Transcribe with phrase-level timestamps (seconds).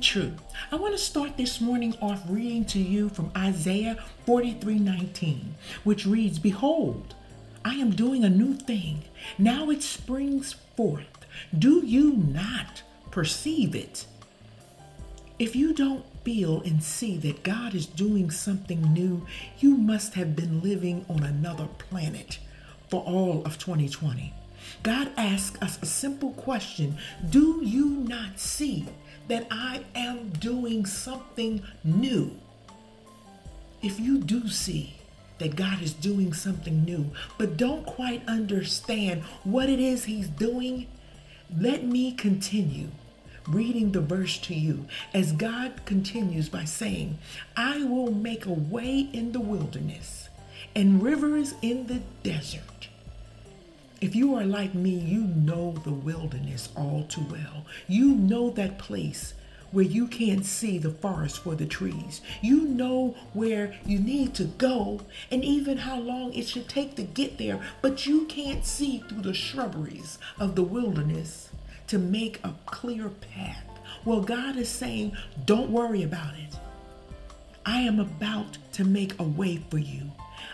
[0.00, 0.32] true.
[0.72, 3.96] I want to start this morning off reading to you from Isaiah
[4.26, 5.54] 43:19,
[5.84, 7.14] which reads, "Behold,
[7.64, 9.02] I am doing a new thing.
[9.38, 11.26] Now it springs forth.
[11.56, 14.06] Do you not perceive it?"
[15.38, 19.26] If you don't feel and see that God is doing something new,
[19.60, 22.38] you must have been living on another planet
[22.88, 24.32] for all of 2020.
[24.82, 26.96] God asks us a simple question
[27.30, 28.86] Do you not see
[29.28, 32.36] that I am doing something new?
[33.82, 34.94] If you do see
[35.38, 40.86] that God is doing something new, but don't quite understand what it is He's doing,
[41.56, 42.88] let me continue
[43.48, 47.18] reading the verse to you as God continues by saying,
[47.56, 50.28] I will make a way in the wilderness
[50.74, 52.62] and rivers in the desert.
[54.04, 57.64] If you are like me, you know the wilderness all too well.
[57.88, 59.32] You know that place
[59.72, 62.20] where you can't see the forest for the trees.
[62.42, 67.02] You know where you need to go and even how long it should take to
[67.02, 71.48] get there, but you can't see through the shrubberies of the wilderness
[71.86, 73.64] to make a clear path.
[74.04, 76.58] Well, God is saying, don't worry about it.
[77.64, 80.12] I am about to make a way for you.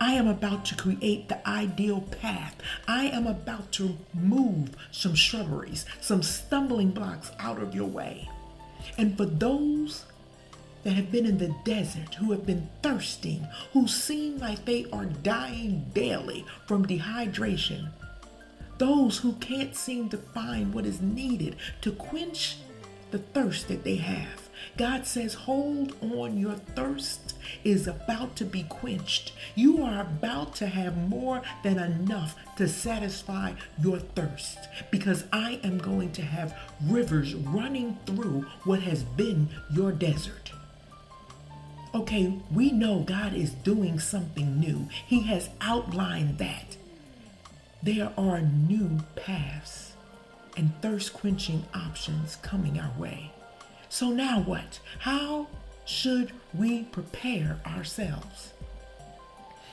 [0.00, 2.56] I am about to create the ideal path.
[2.88, 8.28] I am about to move some shrubberies, some stumbling blocks out of your way.
[8.98, 10.04] And for those
[10.84, 15.06] that have been in the desert, who have been thirsting, who seem like they are
[15.06, 17.90] dying daily from dehydration,
[18.78, 22.56] those who can't seem to find what is needed to quench
[23.12, 24.41] the thirst that they have.
[24.76, 29.32] God says, Hold on, your thirst is about to be quenched.
[29.54, 34.58] You are about to have more than enough to satisfy your thirst
[34.90, 40.52] because I am going to have rivers running through what has been your desert.
[41.94, 46.76] Okay, we know God is doing something new, He has outlined that
[47.82, 49.92] there are new paths
[50.56, 53.32] and thirst quenching options coming our way.
[53.92, 54.80] So, now what?
[55.00, 55.48] How
[55.84, 58.54] should we prepare ourselves?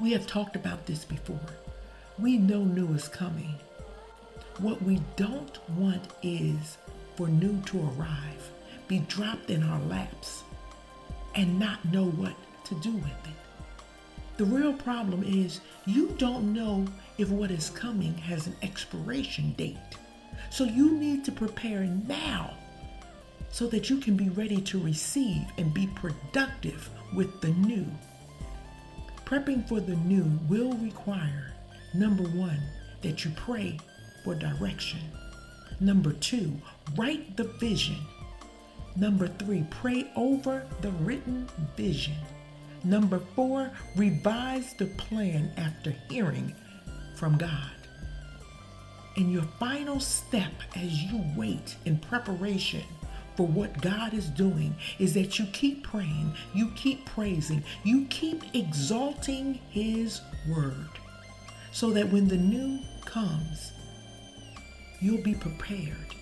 [0.00, 1.38] We have talked about this before.
[2.18, 3.54] We know new is coming.
[4.58, 6.76] What we don't want is
[7.14, 8.50] for new to arrive,
[8.88, 10.42] be dropped in our laps,
[11.36, 12.34] and not know what
[12.64, 13.86] to do with it.
[14.38, 16.84] The real problem is you don't know
[17.16, 19.76] if what is coming has an expiration date.
[20.50, 22.56] So you need to prepare now
[23.50, 27.86] so that you can be ready to receive and be productive with the new.
[29.24, 31.52] Prepping for the new will require
[31.94, 32.60] number one,
[33.02, 33.78] that you pray
[34.24, 35.00] for direction.
[35.80, 36.52] Number two,
[36.96, 37.96] write the vision.
[38.96, 42.16] Number three, pray over the written vision.
[42.84, 46.54] Number four, revise the plan after hearing
[47.16, 47.70] from God.
[49.16, 52.82] And your final step as you wait in preparation
[53.36, 58.42] for what God is doing is that you keep praying, you keep praising, you keep
[58.54, 60.88] exalting His word
[61.72, 63.72] so that when the new comes,
[65.00, 66.14] you'll be prepared.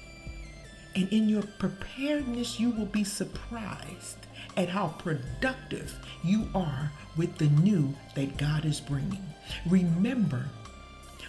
[0.94, 4.18] And in your preparedness, you will be surprised
[4.56, 9.24] at how productive you are with the new that God is bringing.
[9.66, 10.46] Remember,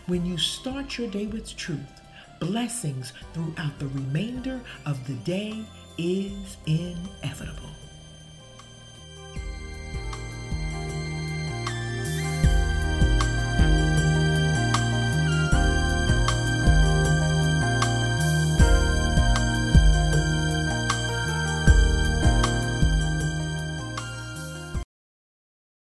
[0.08, 1.99] when you start your day with truth,
[2.40, 5.64] blessings throughout the remainder of the day
[5.98, 7.70] is inevitable.